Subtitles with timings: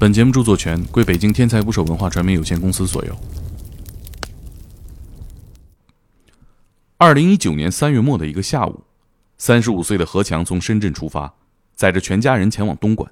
[0.00, 3.16] 本节目著作权归北京天才捕手文化传媒有限公司所有。
[6.96, 8.84] 二零一九年三月末的一个下午，
[9.38, 11.34] 三十五岁的何强从深圳出发，
[11.74, 13.10] 载着全家人前往东莞。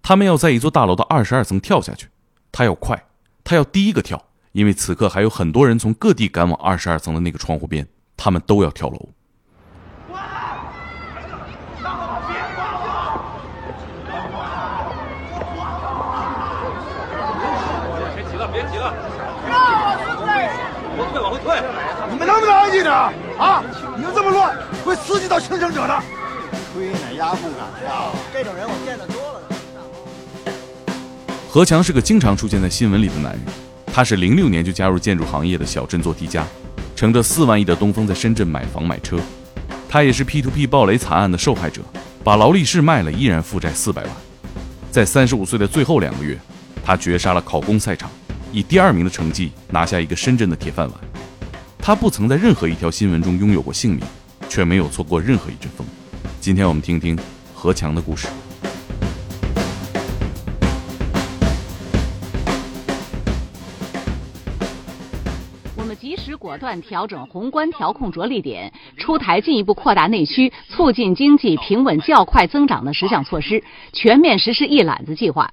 [0.00, 2.08] 他们要在一座大楼的二十二层跳下去。
[2.50, 3.04] 他要快，
[3.44, 7.86] 他要第一个跳，因为此刻还有很多人从各地赶往二十二层的那个窗户边，
[8.16, 9.10] 他们都要跳楼。
[22.08, 22.90] 能不能安静点
[23.38, 23.62] 啊！
[23.98, 26.02] 你们这么乱，会刺激到幸存者的。
[26.72, 29.42] 亏哪家不敢跳，这种人我见得多了。
[31.50, 33.42] 何强是个经常出现在新闻里的男人，
[33.92, 36.46] 他是零六年就加入建筑行业的小镇做题家，
[36.96, 39.18] 乘着四万亿的东风在深圳买房买车。
[39.86, 41.82] 他也是 P to P 暴雷惨案的受害者，
[42.24, 44.10] 把劳力士卖了依然负债四百万。
[44.90, 46.38] 在三十五岁的最后两个月，
[46.82, 48.10] 他绝杀了考公赛场，
[48.50, 50.98] 以第二名的成绩拿下一个深圳的铁饭碗。
[51.84, 54.04] 他不曾在任何一条新闻中拥有过姓名，
[54.48, 55.84] 却没有错过任何一阵风。
[56.38, 57.18] 今天我们听听
[57.52, 58.28] 何强的故事。
[65.76, 73.60] 我们及时果断调整宏观调控着力点，出台进一步扩大内需、促进经济平稳较快增长的十项措施，
[73.92, 75.50] 全面实施一揽子计划，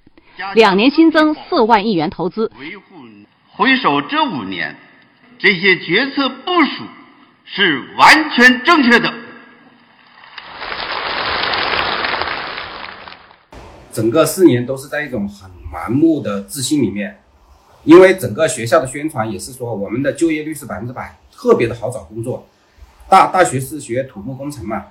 [0.54, 2.52] 两年新增四万亿元投资。
[3.50, 4.76] 回首这五年。
[5.42, 6.84] 这些决策部署
[7.46, 9.10] 是完全正确的。
[13.94, 17.22] 整个四年都是在一种很盲目的自信里面，
[17.86, 22.46] 因为整个学校的宣传也是说我们的就业率是百分之百，特别的好找工作。
[23.08, 24.88] 大大学是学土木工程嘛，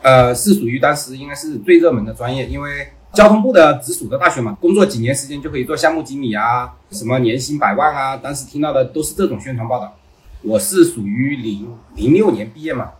[0.00, 2.90] 呃，是属于当时应该是最热门的专业，因为。
[3.14, 9.96] 交通部的直属的大学嘛，工作几年时间就可以做项目经理啊，什么年薪百万啊，当时听到的都是这种宣传报道。
[10.42, 12.90] 我是属于零零六年毕业嘛，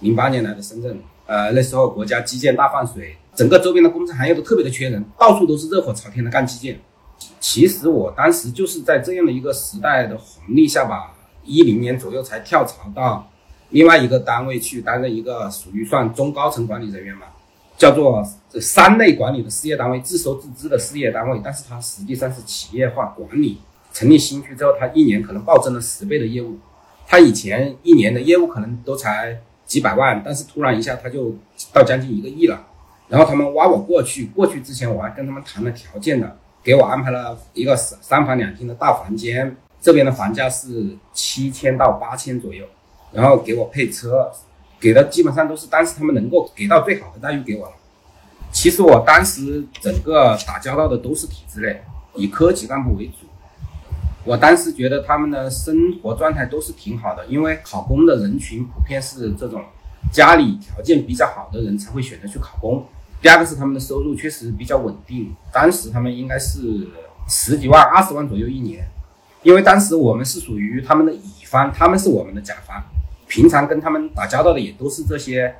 [0.00, 6.80] 零八年来的深圳，呃，那时候国家基建大放水，整个周边的工程行业都特别的缺人，到处都是热火朝天的干基建。
[7.38, 11.12] 其实我当时就是在这样的一个时代的红利下吧，
[11.44, 13.30] 一零年左右才跳槽到
[13.68, 17.26] 另外一个单位去担任一个属于算中高层管理人员嘛。
[17.78, 23.60] 叫做这三类管理的事业单位，自收自支的事业单位，但是它实际上是企业化管理。
[23.92, 26.58] 成立新区之后，它一年可能暴增了十倍的业务。
[27.06, 31.34] 它以前一年的业务可能都才几百万，但是突然一下它就
[31.72, 32.66] 到将近一个亿了。
[33.08, 42.66] 然后他们挖我过去，过去之前我还跟他们谈了条件的，给我安排了一个三三房两厅的大房间，这边的房价是七千到八千左右，
[43.12, 44.30] 然后给我配车。
[44.80, 47.72] 给的基本上都是当时他们能够给到最好的待遇给我了。
[48.50, 51.82] 其实我当时整个打交道的都是体制内，
[52.14, 53.26] 以科级干部为主。
[54.24, 59.64] 我当时觉得他们的生活状态都是挺好的，因为考公的人群普遍是这种
[60.12, 62.86] 家里条件比较好的人才会选择去考公。
[63.20, 66.88] 第二个是他们的收入确实比较稳定，当时他们应该是
[67.28, 68.86] 十几万、二十万左右一年。
[69.42, 72.82] 因为当时我们是属于他们的乙方，他们是我们的甲方。
[73.28, 75.54] 平常跟他们打交道的也都是这些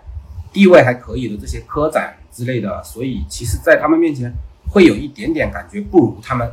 [0.52, 2.02] 地位还可以的这些科长
[2.32, 4.32] 之类的，所以其实，在他们面前
[4.70, 6.50] 会有一点点感觉不如他们，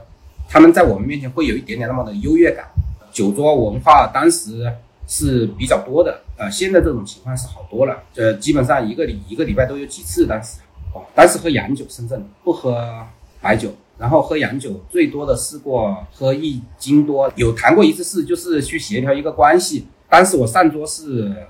[0.49, 2.65] 他们在我们面前会有一点点那么的优越感。
[3.11, 4.69] 酒桌文化当时
[5.07, 10.27] 是比较多的，呃，现在这种情况是好多了，呃，基本上一个礼一个礼拜都有几次。
[10.27, 10.59] 当时，
[10.93, 13.05] 哦，当时喝洋酒，深圳不喝
[13.39, 19.87] 白酒，然后喝洋酒最多的试过喝一斤多，有谈过一次事，就是去协调一个关系。
[20.09, 21.47] 当时我上桌是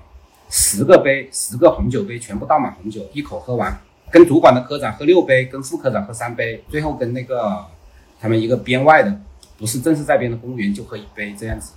[0.49, 3.77] 十个杯，十个红酒杯，全部倒满红酒，一口喝完。
[4.11, 7.65] 跟主管的科长喝六杯，跟副科长喝三杯，最后跟那个
[8.19, 9.19] 他们一个编外的，
[9.57, 11.73] 不是正式在编的公务员就喝一杯这样子。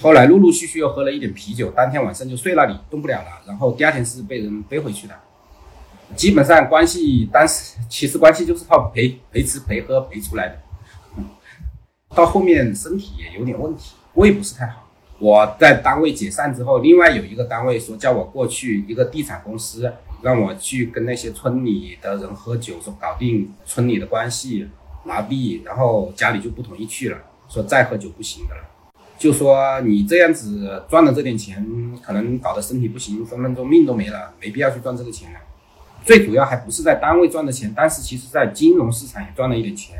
[0.00, 5.14] 后来陆陆续续又喝了一点啤酒，当天晚上就睡那里动不了了，然后第二天是被人背回去的。
[6.16, 10.58] 基本上关系当时其实关系就是靠陪陪吃陪喝陪出来的。
[12.14, 14.83] 到后面身体也有点问题，胃不是太好。
[15.18, 24.68] 我在单位解散之后，另外有一个单位说叫我过去一个地产公司，让我去跟那些村里的人喝酒，说搞定村里的关系
[25.04, 27.18] 拿地，然后家里就不同意去了，
[27.48, 28.62] 说再喝酒不行的了，
[29.16, 31.64] 就说你这样子赚了这点钱，
[32.02, 35.38] 可能搞得身体不行，分分钟命都没了，没必要去赚这个钱了。
[36.04, 39.96] 最主要还不是在单位赚的钱，但是其实在金融市场也赚了一点钱。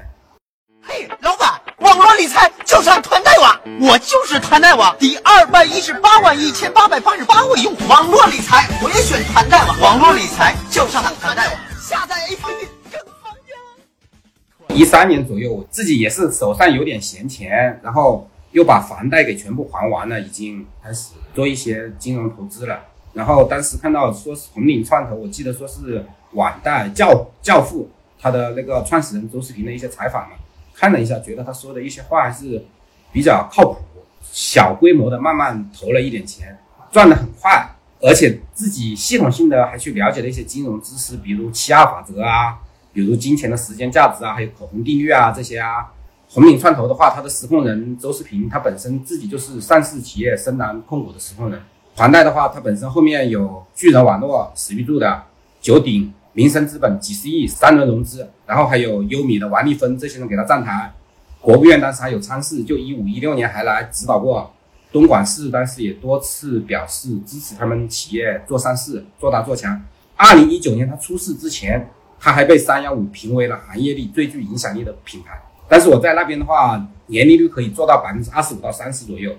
[2.75, 7.87] 就上团贷网，我就是团贷网第二百一十八万一千八百八十八位用户。
[7.89, 14.77] 网络理财我也选团贷网，网络理财就上团贷网，下载 APP 更方便。
[14.77, 22.81] 一三年左右，我自己也是手上有点闲钱，然后又把房贷给全部还完了，已经开始做一些金融投资了。
[23.13, 27.89] 然后当时看到说是红岭创投，我记得说是网贷教教父
[28.21, 30.31] 他的那个创始人周世平的一些采访嘛，
[30.75, 32.65] 看了一下，觉得他说的一些话还是
[33.13, 33.79] 比较靠谱。
[34.23, 36.59] 小规模的慢慢投了一点钱，
[36.91, 37.65] 赚得很快，
[38.01, 42.59] 而且自己系统性的还去了解了一些金融知识，比如七二法则啊，
[42.93, 45.93] 比如金钱的时间价值啊，还有口红定律啊这些啊。
[46.31, 51.61] 红岭创投的话，它的实控人周世平，他本身自己就是上市企业深南控股的实控人。
[51.95, 55.23] 团贷的话，它本身后面有巨人网络、史玉柱的
[55.61, 60.93] 九鼎、民生资本几十亿三轮融资，然后还有优米的王立峰这些人给他站台。
[61.41, 64.53] 国务院当时还有参事，就一五一六年还来指导过
[64.91, 69.81] 东莞市，当时也多次表示支持他们企业做上市、做大做强。
[70.17, 71.89] 二零一九年他出事之前，
[72.19, 75.41] 他还被三幺五评为了行业里最具影响力的品牌。
[75.69, 79.33] 但是我在那边的话，年利率可以做到百分之二十五到三十左右，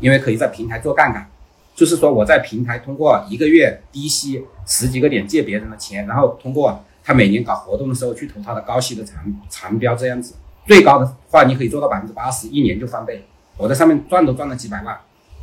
[0.00, 1.30] 因为可以在平台做杠杆，
[1.80, 9.16] 就是说我在平台通过一个月低息十几个点借别人的钱，然后通过他每年搞活动的时候去投他的高息的长
[9.48, 10.34] 长标这样子。
[10.66, 13.24] 最高的话，你可以做到百分之八十，一年就翻倍。
[13.56, 14.94] 我在上面赚都赚了几百万。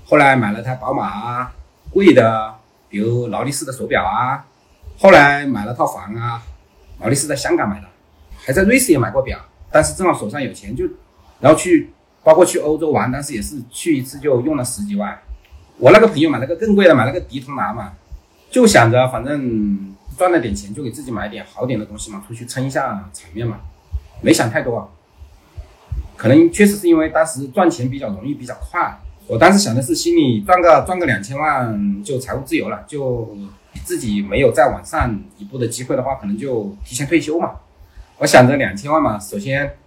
[0.05, 1.51] 后来买了台宝马啊，
[1.89, 2.53] 贵的，
[2.87, 4.45] 比如劳力士的手表啊。
[4.99, 6.43] 后来买了套房啊，
[6.99, 7.87] 劳力士在香港买的，
[8.45, 9.39] 还在瑞士也买过表。
[9.71, 10.85] 但是正好手上有钱，就
[11.39, 11.89] 然后去，
[12.23, 15.17] 包括去欧洲玩，但是也是去一次就用了十几万。
[15.79, 17.93] 我那个朋友买了个更贵的，买了个迪通拿嘛，
[18.49, 23.59] 就想着反正赚了点钱，就给自己买点好点的东西嘛，出去撑一下场面嘛，
[24.21, 24.91] 没想太多。
[26.15, 28.97] 可能确实是因为当时赚钱比较容易，比较快。
[29.27, 33.37] 我当时想的是，心里赚个赚个两千万就财务自由了，就
[33.83, 37.51] 自己没有再往上一步的机会的话，可能就提前退休嘛。
[38.17, 39.77] 我想着两千万嘛，首先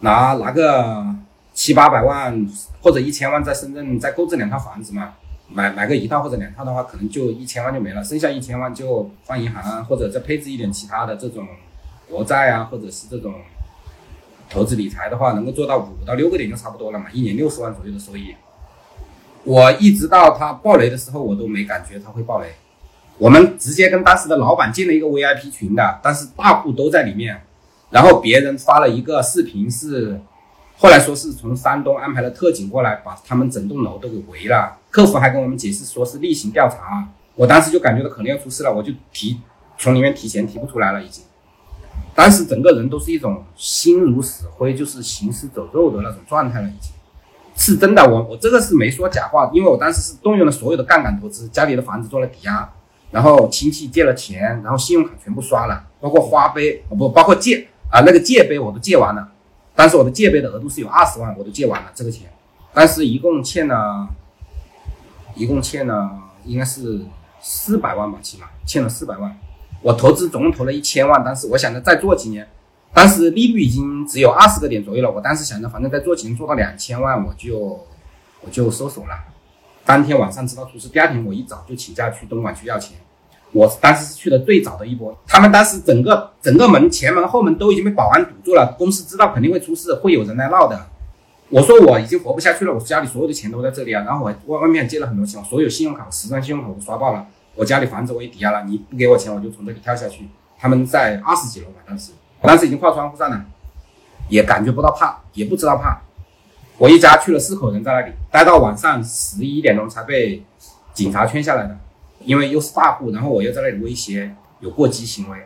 [0.00, 1.06] 拿拿个
[1.54, 2.46] 七八百万
[2.82, 5.14] 或者一千万在深圳再购置两套房子嘛，
[5.48, 11.46] 买买个一套或者两套的话，可能就一千万就没了，剩下一千万就放银行或者再配置一点其他的这种
[12.08, 13.34] 国债啊，或者是这种。
[14.50, 18.34] 投资理财的话，能够做到五到六个点就差不多了嘛，一年六十万左右的收益。
[19.44, 22.46] 我一直到它爆雷的时候，我都没感觉它会爆雷。
[23.18, 27.38] 我们直接跟当时的老板建了一个 VIP 群的，但是大户都在里面。
[27.90, 30.18] 然后别人发了一个视频，是
[30.80, 34.78] 后来说是从山东安排了特警过来，把他们整栋楼都给围了。
[34.90, 37.08] 客服还跟我们解释说是例行调查。
[37.34, 39.40] 我当时就感觉到可能要出事了，我就提
[39.76, 41.24] 从里面提钱提不出来了，已经。
[42.14, 46.92] 当时整个人都是一种心如死灰，就是行尸走肉的那种状态了，已经
[47.56, 48.08] 是真的。
[48.08, 52.72] 我我这个是没说假话，因为我当时是动用了所有的杠杆投资，家里的房子做了抵押，
[53.10, 59.28] 然后亲戚借了钱，然后信用卡全部刷了，包括花呗，不包括借啊那个借呗我都借完了。
[59.78, 62.28] 当时我的借呗的额度是有二十万，我都借完了这个钱，
[62.74, 64.08] 但是一共欠了，
[65.36, 67.00] 一共欠了应该是
[67.40, 69.38] 四百万吧，起码欠了四百万。
[69.80, 72.44] 我投资总共投了一千万，但是我想着再做几年，
[72.92, 75.08] 当时利率已经只有二十个点左右了。
[75.08, 77.86] 我当时想着，反正再做几年做到两千万，我就
[78.40, 79.16] 我就收手了。
[79.84, 82.98] 当天晚上知道出事，第二天我一早就请假去东莞去要钱。
[83.52, 90.86] 我当时是去的最早的一波，他们当时整个整个门前门后门都已经被保安堵住了，公司知道肯定会出事，会有人来闹的。
[91.48, 97.26] 我说我已经活不下去了，我家里所有的钱都在这里啊，然后我外外面借了很多钱，所有信用卡十张信用卡都刷爆了。
[97.54, 100.28] 我家里房子我也抵押了，你不给我钱，我就从这里跳下去。
[100.58, 102.12] 他们在二十几楼吧，当时，
[102.42, 103.44] 当时已经跨窗户上了，
[104.28, 106.02] 也感觉不到怕，也不知道怕。
[106.76, 110.42] 我一家去了四口人在那里，待到晚上十一点钟才被
[110.92, 111.76] 警察圈下来的，
[112.24, 115.38] 因为又是大户，然后我又在那里威胁有过激行为，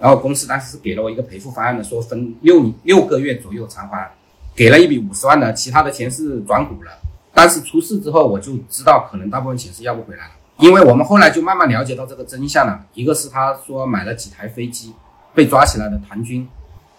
[0.00, 4.10] 然后公司当时是给了我一个赔付方案的，说分六六个月左右偿还，
[4.54, 6.90] 给了一笔五十万的，其他的钱是转股了。
[7.32, 10.30] 但是出事之后，我就知道可能大部分钱是要不回来了。
[10.58, 14.94] 因为我们后来就慢慢了解到这个真相了，一个是他说买了几台飞机
[15.34, 16.48] 被抓起来的唐军，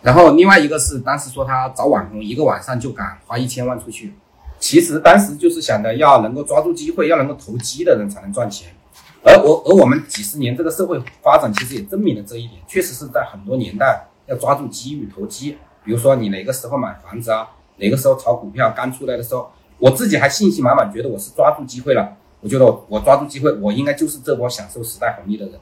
[0.03, 4.13] 然后另外一个是当时说他找网红一个晚上就敢花一千万出去，
[4.60, 8.69] 其实当时就是想着要能够抓住机会，要能够投机的人才能赚钱，
[9.27, 22.15] 而我而我们几十年这个社会发展其实也证明了这一点，确实是在很多年代要抓住机遇投机，比如说你哪个时候买房子啊，哪个时候炒股票刚出来的时候，我自己还信心满满，觉得我是抓住机会了。
[22.39, 25.60] 我觉得我抓住机会，我应该就是这波享受时代红利的人。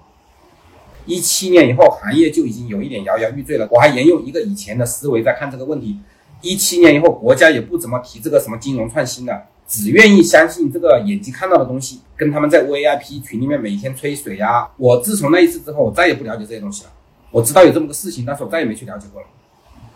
[1.05, 3.67] 一七年以后，行业就已经有一点摇摇欲坠了。
[3.71, 5.99] 我还沿用一个以前的思维在看这个问题。
[6.41, 12.01] 一七年以后，国家也不怎么提这个什么金融创新了，只愿意相信这个眼睛看到的东西。
[12.17, 14.65] 跟他们在 VIP 群里面每天吹水呀。
[14.77, 16.89] 我自从那一次之后，我再也不了解这些东西了。
[17.29, 19.27] 我知道有这么个事情，但是我再也没去了解过了。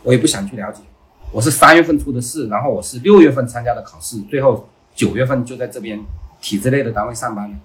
[0.04, 0.82] 我也不想去了解。
[1.32, 5.98] 我是三月份出的事，然后我是六月份参加的考试，最后九月份就在这边
[6.42, 7.58] 体制内的单位上班了。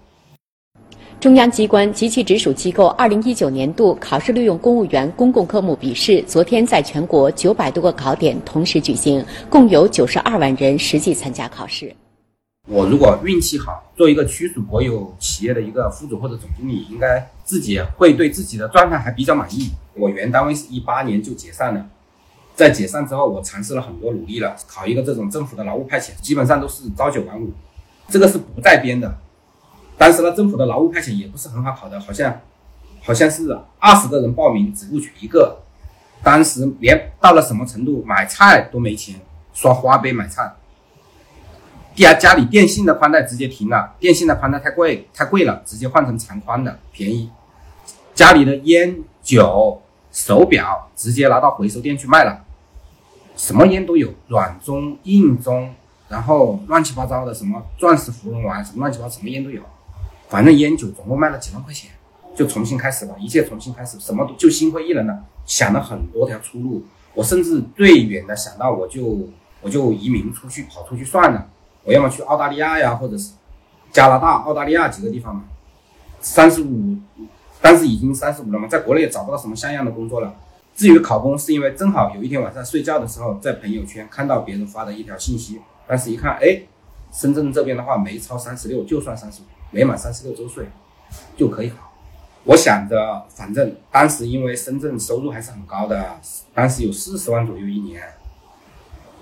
[1.24, 11.96] 中央机关及其直属机构二零一九年度考试录用公务员公共科目笔试，昨天在全国九百多个考点同时举行，共有九十二万人实际参加考试。
[12.68, 19.70] 我如果运气好，做一个区属国有企业的一个副总或者总经理，应该自己会对自己的状态还比较满意。
[19.94, 21.86] 我原单位是一八年就解散了。
[22.54, 27.50] 在解散之后，我尝试了很多努力了，考一个这种政府的劳务派遣，基本上都是朝九晚五，
[28.10, 29.16] 这个是不带编的。
[29.96, 32.40] 当时呢，政府的劳务派遣也不是很好考的，好像
[33.02, 35.58] 好像是二十个人报名只录取一个。
[36.22, 39.20] 当时连到了什么程度，买菜都没钱，
[39.52, 40.54] 刷花呗买菜。
[41.94, 47.30] 第二，家里电信的宽带直接停了，电信的宽带太贵太贵了，直接换成长宽的便宜。
[48.14, 49.80] 家里的烟酒。
[50.16, 52.44] 手表直接拿到回收店去卖了，
[53.36, 55.74] 什么烟都有，软中硬中，
[56.08, 59.60] 然后乱七八糟的什么钻石芙蓉丸，什么乱七八糟什么烟都有，
[60.34, 61.92] 反正烟酒总共卖了几万块钱，
[62.34, 66.82] 就重新开始吧，一切重新开始，什么都就心灰意冷了，想了很多条出路，
[67.14, 69.28] 我甚至最远的想到我就
[69.60, 71.48] 我就移民出去跑出去算了，
[71.84, 73.34] 我要么去澳大利亚呀，或者是
[73.92, 75.44] 加拿大、澳大利亚几个地方嘛，
[76.20, 76.96] 三十五。
[77.62, 80.34] 但是已经三十五了嘛，在国内也找不到什么像样的工作了。
[80.76, 86.60] 至于考公，是因为正好有一天晚上睡觉的时候，在朋友圈看到别人发的一条信息，当时一看，哎，
[87.10, 90.66] 深圳这边的话没超三十六就算三十五，没满三十六周岁
[91.36, 91.92] 就可以考。
[92.44, 96.20] 我想着，反正当时因为深圳收入还是很高的，
[96.54, 98.00] 当时有四十万左右一年，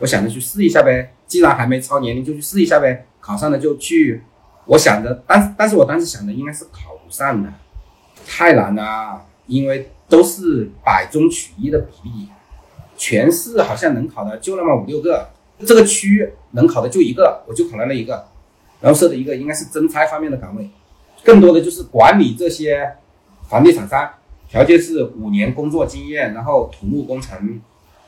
[0.00, 1.14] 我想着去试一下呗。
[1.26, 3.06] 既然还没超年龄，就去试一下呗。
[3.20, 4.22] 考上了就去。
[4.66, 7.50] 我想着，但但是我当时想的应该是考不上的。
[8.26, 12.28] 太难了，因为都是百中取一的比例，
[12.96, 15.30] 全市好像能考的就那么五六个，
[15.66, 18.28] 这个区能考的就一个，我就考了那一个，
[18.82, 20.68] 然后设的一个应该是征差方面的岗位，
[21.24, 22.96] 更多的就是管理这些
[23.48, 24.10] 房地产商，
[24.48, 27.60] 条件是五年工作经验，然后土木工程，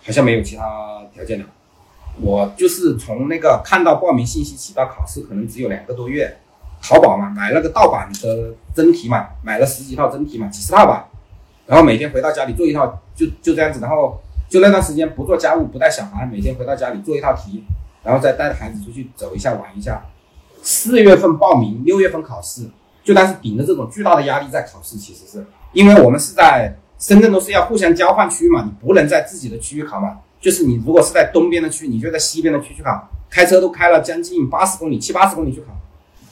[0.04, 1.46] 好像没有其他条件了。
[2.20, 6.36] 我就是从那个看到报名信息起到考试，可能只有两个多月。
[6.86, 11.08] 淘宝嘛，买那个盗版的真题嘛，买了十几套真题嘛，几十套吧。
[11.64, 13.80] 然后每天回到家里做一套，就就这样子。
[13.80, 17.64] 然后就那段时间不做家务，不带小孩，每天回到家里做一套题，
[18.02, 20.04] 然后再带着孩子出去走一下玩一下。
[20.64, 22.62] 四月份报名，六月份考试，
[23.04, 24.96] 就当是顶着这种巨大的压力在考试。
[24.96, 30.18] 其实是因为我们是在深圳，都是要互相交换区域嘛，你不能在自己的区域考嘛。
[30.40, 35.66] 就是你如果是在东边的区，你就在西边的区去考，开车都开了将近八十公里，七八十公里去考。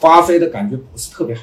[0.00, 1.42] 发挥的感觉不是特别好，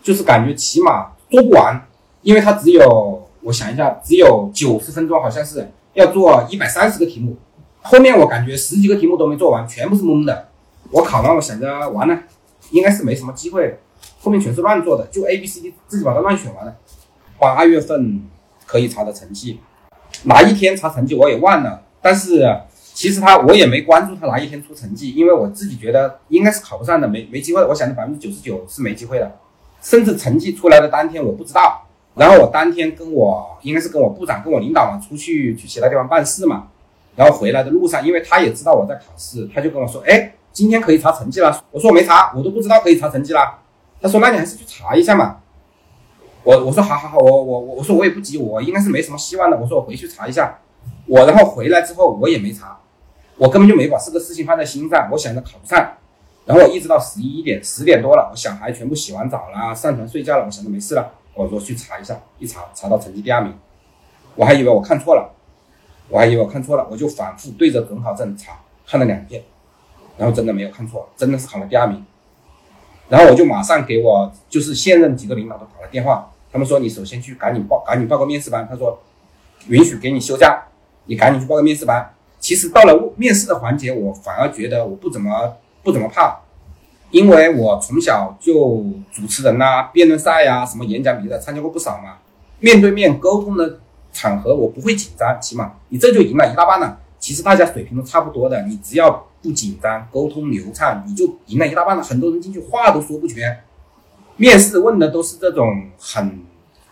[0.00, 1.86] 就是感觉起码做不完，
[2.22, 7.36] 因为它只有我想一下，只有九十分钟，好像是要做一百三十个题目。
[7.82, 10.48] 后面我感觉十几个题目都没做完，全部是懵的。
[10.90, 12.18] 我考完，我想着完了，
[12.70, 13.78] 应该是没什么机会。
[14.20, 16.76] 后面全是乱做的，就 A、B、C、D 自己把它乱选完了。
[17.38, 18.22] 八月份
[18.66, 19.60] 可以查的成绩，
[20.24, 22.44] 哪一天查成绩我也忘了，但是。
[22.94, 27.64] 其实他我也没关注他哪一天出成绩，因为我自己觉得应该是考不上的，没没机会。
[27.64, 29.36] 我想着百分之九十九是没机会的，
[29.80, 31.86] 甚至成绩出来的当天我不知道。
[32.16, 36.66] 然后我当天跟我应该是跟我部长跟我领导嘛出去去其他地方办事嘛，
[37.14, 43.58] 然后回来的路上，因为他也知道我在考试，他就跟我说：“哎，今天可以查成绩了。”我说：“我没查，我都不知道可以查成绩啦。”
[44.00, 45.38] 他说：“那你还是去查一下嘛。”
[46.44, 50.58] 我我说：“好好好，我我我我说我也不急，我应该是没什么希望的。”我说：“我回去查一下。”
[51.06, 52.78] 我然后回来之后我也没查。
[53.36, 55.78] 我根本就没把这个事情放在心上，我想着考不上，
[56.44, 63.54] 然后我一直到十一点十点多了，我小孩全部洗完澡了，上床睡觉了，我想着没事了，我说去查一下，一查查到成绩第二名，
[64.34, 65.32] 我还以为我看错了，
[66.08, 69.44] 我还以为我看错了，我就反复对着准考证查，看了两遍，
[70.18, 72.04] 然后真的没有看错，真的是考了第二名，
[73.08, 79.00] 然后我就马上给我就是现任几个领导都打了电话，他们说你首先去赶紧报赶紧报个面试班，他说
[79.68, 80.64] 允许给你休假，
[81.06, 82.14] 你赶紧去报个面试班。
[82.40, 86.40] 其实到了面试的环节，我反而觉得我不怎么不怎么怕，
[87.10, 92.18] 因为我从小就主持人呐、辩论赛呀、什么演讲比赛参加过不少嘛。
[92.60, 93.78] 面对面沟通的
[94.12, 96.98] 场合，我不会紧张，起码你这就赢了一大半了。
[97.18, 102.02] 其实大家水平都差不多的，你只要不紧张，沟通流畅，你就赢了一大半了。
[102.02, 103.64] 很多人进去话都说不全，
[104.36, 106.40] 面试问的都是这种很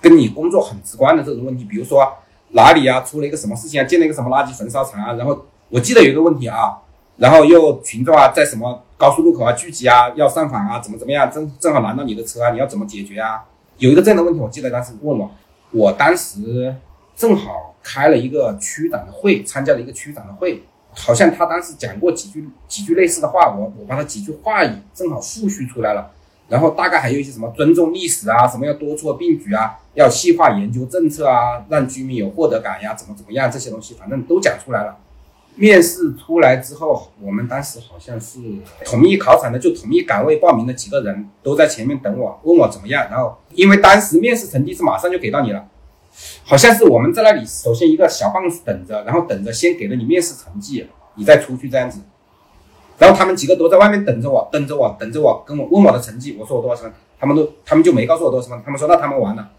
[0.00, 2.12] 跟你工作很直观的这种问题，比如说。
[2.50, 3.00] 哪里啊？
[3.00, 3.84] 出了一个什么事情啊？
[3.84, 5.12] 建了一个什么垃圾焚烧厂啊？
[5.14, 6.78] 然后我记得有一个问题啊，
[7.16, 11.28] 然后又群众啊，在什么高速路口啊聚集啊，要上访啊，怎么怎么样？
[11.28, 13.44] 正正好拦到你的车啊，你要怎么解决啊？
[13.78, 15.28] 有一个这样的问题，我记得当时问我，
[15.72, 16.72] 我当时
[17.16, 20.62] 正好开了一个区长的会，参加了一个区长的会，
[20.96, 26.10] 好像他当时讲过几句几句类似的话，我我把他几句话语正好复述出来了。
[26.48, 34.96] 然后大概还有一些什么尊重历史啊，什么要多措并举啊，要细化研究政策啊，让居民有获得感呀，怎么怎么样这些东西，反正都讲出来了。
[35.56, 38.38] 面试出来之后，我们当时好像是
[38.84, 43.08] 同一考场的，就同一岗位报名的几个人都在前面等我，问我怎么样。
[43.10, 45.66] 然后因为当时面试成绩是马上就给到你了，
[46.44, 52.00] 好像是我们在那里首先一个小办公室等着，然后等着先给了你面试成绩，你再出去这样子。
[52.98, 56.36] 然后他们几个都在外面等着我，等着我，等着我，跟我问我的成绩。
[56.40, 58.62] 我说我多少分，他们都他们就没告诉我多少分。
[58.64, 59.50] 他们说那他们完了，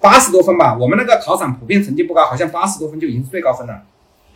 [0.00, 0.76] 八十多分吧。
[0.78, 3.82] 我们那个考场普遍成绩不高，好像八十多分就已经是最高分了。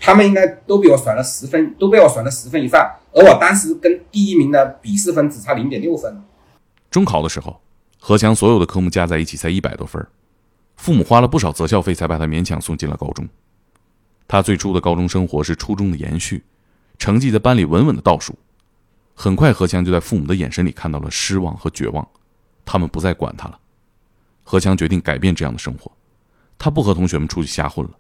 [0.01, 6.23] 他们应该都比我甩了十分，都被我甩了十分以上，而我当时跟第一名的笔试分只差零点六分。
[6.91, 7.61] 中考的时候，
[7.99, 10.07] 何强所有的科目加在一起才一百多分，
[10.77, 13.29] 父母花了不少择校费才把他勉强送进了高中。
[14.29, 16.45] 他最初的高中生活是初中的延续，
[16.99, 18.37] 成绩在班里稳稳的倒数。
[19.15, 22.07] 很快，何强就在父母的眼神里看到了失望和绝望，
[22.65, 23.59] 他们不再管他了。
[24.45, 25.91] 何强决定改变这样的生活，
[26.59, 27.93] 他不和同学们出去瞎混了，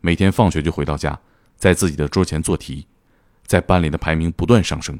[0.00, 1.18] 每天放学就回到家。
[1.56, 2.86] 在自己的桌前做题，
[3.46, 4.98] 在班里的排名不断上升。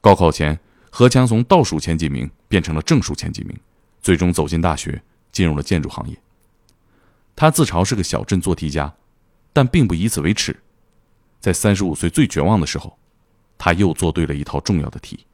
[0.00, 0.58] 高考前，
[0.90, 3.56] 何强从倒数前几名变成了正数前几名，
[4.02, 5.00] 最终走进大学，
[5.30, 6.18] 进入了建筑行业。
[7.40, 8.92] 他自嘲是个小镇做题家，
[9.52, 10.56] 但并不以此为耻。
[11.38, 12.98] 在三十五岁最绝望的时候，
[13.56, 15.24] 他又做对了一套重要的题。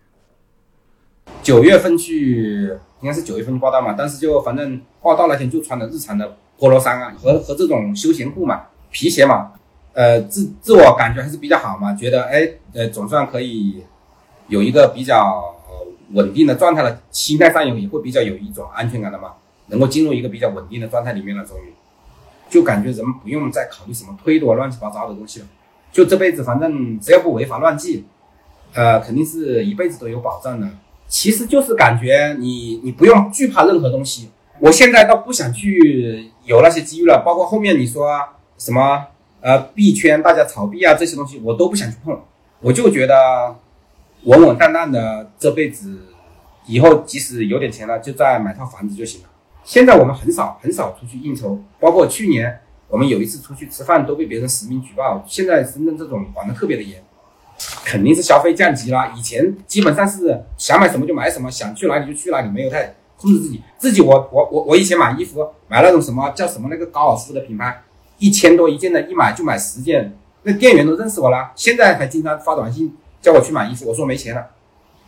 [1.42, 9.52] 九月份去，应该是九月份报道嘛，但是就反正报道那天就穿的日常的 polo 衫啊，和和这种休闲裤嘛，皮鞋嘛。
[9.94, 13.82] 呃，自自我感觉还是比较好嘛，觉得哎，呃，总算可以
[14.48, 15.42] 有一个比较
[16.10, 19.32] 稳定的状态了，心态上也也会比较有一种安全感的嘛，
[19.68, 21.72] 能够进入一个比较稳定的状态里面了，终于
[22.54, 25.46] 就感觉人不用再考虑什么推多乱七八糟的东西了，
[25.90, 28.04] 就这辈子反正只要不违法乱纪，
[28.74, 30.70] 呃，肯定是一辈子都有保障的。
[31.08, 38.08] 其实就是感觉你你不用惧怕任何东西，我现在倒不想去有那些机遇了，包括后面你说
[38.56, 39.06] 什么。
[39.46, 42.18] 呃，币圈大家炒币啊，这些东西我都不想去碰，
[42.60, 43.54] 我就觉得
[44.22, 46.00] 稳稳当当的这辈子，
[46.66, 49.28] 以后即使有点钱了，就再买套房子就行了。
[49.64, 55.24] 现在我们很少很少出去应酬，包括去年我们有一次出去吃饭都被别人实名举报。
[55.26, 57.02] 现在深圳这种管的特别的严，
[57.84, 59.12] 肯定是消费降级了。
[59.16, 63.62] 以前基本上是想买什么就买什么，想去哪里就去哪里，没有太控制自己。
[63.78, 67.82] 自己我我我我以前买衣服买那种什么叫什么那个高尔夫的品牌。
[68.18, 71.50] 一千多一件的，一买就买十件，那店员都认识我了。
[71.56, 74.46] 现在还经常发短信叫我去买衣服，我说没钱了，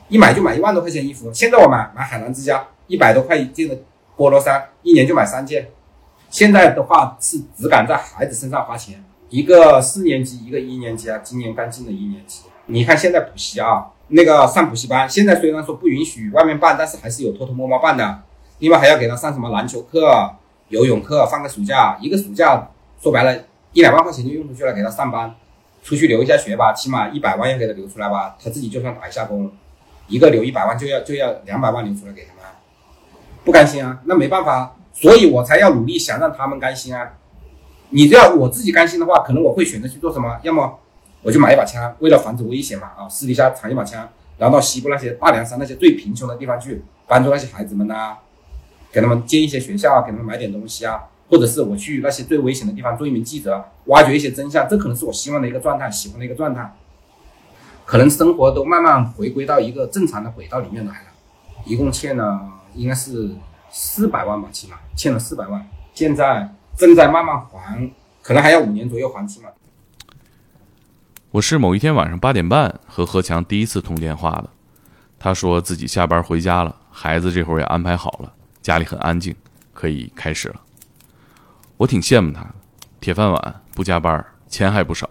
[0.09, 1.33] 一买就买一万多块钱衣服。
[1.33, 3.79] 现在我买买海澜之家，一百多块一件的
[4.17, 5.69] 菠萝衫，一年就买三件。
[6.31, 12.43] 现在的话是只敢在孩子身上花钱，一个四年级，一个一年级啊，今年刚进的一年级。
[12.67, 18.23] 你看现在补习啊，那个上补习班，现在虽然说不允许外面办，但是还是有偷偷摸摸办的。
[18.59, 20.35] 另外还要给他上什么篮球课、
[20.69, 22.71] 游泳课，放个暑假，一个暑假。
[23.01, 25.33] 说白了，一两万块钱就用出去了，给他上班，
[25.85, 28.35] 出去留一下学吧，起码一百万要给他留出来吧。
[28.43, 29.53] 他自己就算打一下工，
[30.09, 32.36] 一个留一百万就要就要两百万留出来给他，
[33.47, 34.01] 不甘心啊？
[34.05, 37.13] 那没办法，所以我才要努力想让他们甘心啊。
[37.91, 40.37] 你这样我自己甘心的话，可能我会选择去做什么？
[40.43, 40.81] 要么
[41.23, 48.17] 我就买一把枪，为了防止危险嘛，啊，私底下藏一把枪，然后到西部那些大凉山那些最贫穷的地方去，帮助那些孩子们呐，
[48.91, 51.05] 给他们建一些学校啊，给他们买点东西啊。
[51.29, 56.73] 或者是我去那些最危险的地方做一名记者，挖掘一些真相，这可能是我希望的一个状态，喜欢的一个状态。
[57.85, 61.09] 可能生活都慢慢回归到一个正常的轨道里面来了。
[61.65, 63.35] 一共欠了应该是
[63.71, 67.91] 四百万吧，起码欠了四百万，现在正在慢慢还，
[68.23, 69.49] 可能还要五年左右还清嘛。
[71.31, 74.51] 我是某一天晚上八点半和何强第一次通电话的，
[75.19, 79.35] 他说自己下班回家了，孩子这会儿也安排好了，家里很安静，
[79.73, 80.61] 可以开始了。
[81.79, 82.55] 我挺羡慕他的，
[83.01, 85.09] 铁饭碗，不加班，钱还不少。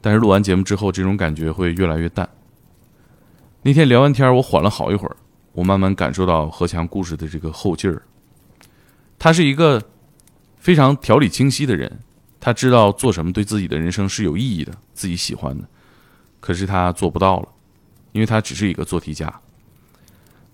[0.00, 2.28] 但是录完节目之后，这种感觉会越来越淡。
[3.62, 5.16] 那天聊完天，我缓了好一会儿，
[5.54, 8.02] 我慢慢感受到何强故事的这个后劲儿。
[9.18, 9.82] 他是一个
[10.58, 12.00] 非常条理清晰的人，
[12.38, 15.66] 他知道做什么对自己的人生是有意义的，自己喜欢的。
[16.40, 17.48] 可是他做不到了，
[18.12, 19.40] 因为他只是一个做题家。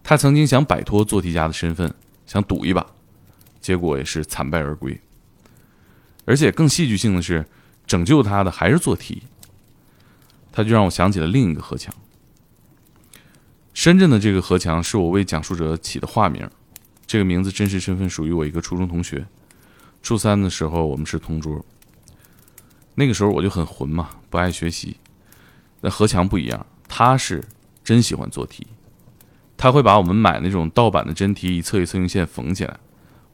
[0.05, 1.93] 他曾经想摆脱做题家的身份，
[2.27, 2.87] 想赌一把，
[3.61, 5.01] 结果也是惨败而归。
[6.27, 7.45] 而且更戏剧性的是，
[7.87, 9.23] 拯救他的还是做题。
[10.53, 11.93] 他就让我想起了另一个何强。
[13.81, 16.47] 深圳的这个何强是我为讲述者起的化名，
[17.07, 19.27] 这个名字真实身份属于我一个初中同学。
[20.03, 21.65] 初三的时候我们是同桌，
[22.95, 24.99] 那个时候我就很混嘛，不爱学习。
[25.81, 27.43] 那何强不一样，他是
[27.83, 28.67] 真喜欢做题，
[29.57, 32.79] 他会把我们买那种盗版的真题一册一册用线缝起来。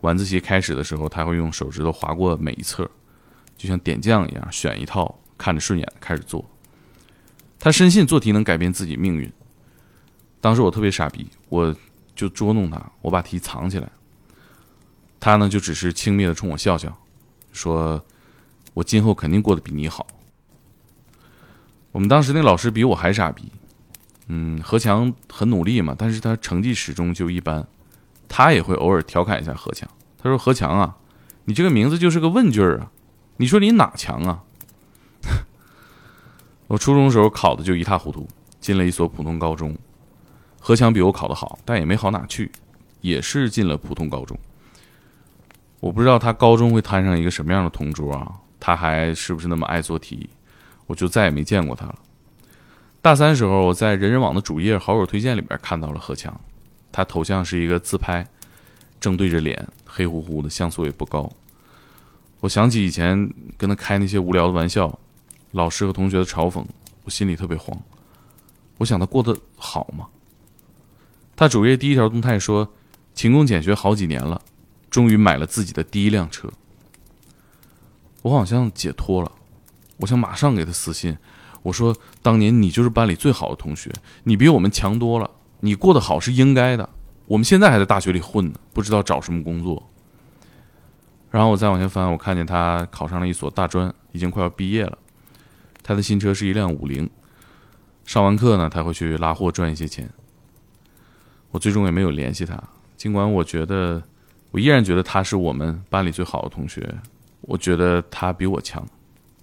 [0.03, 2.89] 晚自习开始的时候，他会用手指头划过每一册，
[3.57, 6.49] 就像点将一样，选一套看着顺眼的开始做。
[7.59, 9.29] 他深信做题能改变自己命运。
[10.41, 11.75] 当时我特别傻逼，我
[12.15, 13.89] 就捉弄他，我把题藏起来。
[15.19, 16.97] 他呢就只是轻蔑的冲我笑笑，
[17.53, 18.01] 说
[18.75, 20.07] ：“我今后肯定过得比你好。”
[21.91, 23.51] 我们当时那老师比我还傻逼，
[24.29, 27.67] 嗯，何强很努力嘛，但是他成绩始终就一般。
[28.29, 30.97] 他也会偶尔调侃一下何强，他说：“何强啊，
[31.45, 32.91] 你这个名字就是个问句啊，
[33.39, 34.45] 你说你哪强啊？”
[36.69, 38.29] 我初中时候考的就一塌糊涂，
[38.61, 39.77] 进了一所普通高中。
[40.67, 42.51] 何强比我考得好，但也没好哪去，
[43.01, 44.37] 也是进了普通高中。
[45.79, 48.33] 我不知道他高中会摊上一个什么样的同桌啊？
[48.59, 50.29] 他还是不是那么爱做题？
[50.87, 51.95] 我就再也没见过他了。
[53.01, 56.37] 大三时候，我在人人网的主页好友推荐里边看到了何强，
[56.91, 58.27] 他头像是一个自拍，
[58.99, 61.31] 正对着脸，黑乎乎的，像素也不高。
[62.41, 64.99] 我想起以前跟他开那些无聊的玩笑，
[65.53, 66.65] 老师和同学的嘲讽，
[67.05, 67.81] 我心里特别慌。
[68.79, 70.09] 我想他过得好吗？
[71.37, 72.73] 他主页第一条动态说
[73.15, 74.41] ：“勤工俭学好几年了，
[74.89, 76.51] 终于买了自己的第一辆车。”
[78.23, 79.31] 我好像解脱了，
[79.99, 81.17] 我想马上给他私信，
[81.63, 83.93] 我说：“当年你就是班里最好的同学，
[84.25, 86.89] 你比我们强多了，你过得好是应该的。
[87.27, 89.91] 我们现在还在大学里混呢，不知道找什么工作。”
[91.31, 94.97] 然后我再往前翻，我看见他考上了一所大专，已经快要毕业了。
[95.83, 97.11] 他的新车是一辆五菱，
[98.07, 100.11] 上完课呢，他会去拉货赚一些钱。
[101.51, 102.63] 我最终也没有联系他，
[102.97, 104.03] 尽管我觉得，
[104.51, 106.95] 我依然觉得他是我们班里最好的同学。
[107.43, 108.85] 我觉得他比我强，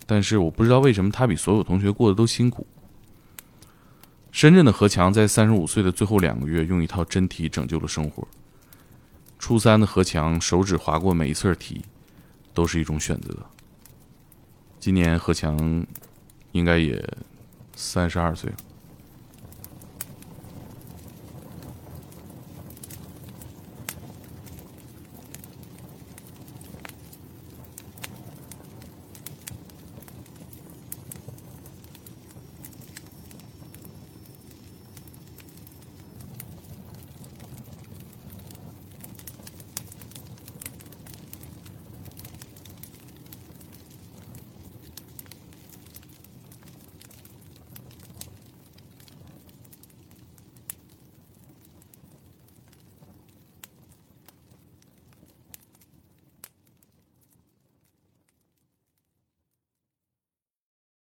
[0.05, 2.67] 但是我不知道为什么他比所有同学过得都辛苦。
[4.31, 8.27] 深圳的何强在三十五岁的最后两个月，用一套真题拯救了生活。
[9.39, 11.81] 初三的何强手指划过每一册题，
[12.53, 13.33] 都是一种选择。
[14.79, 15.85] 今年何强
[16.51, 17.01] 应该也
[17.75, 18.57] 三十二岁了。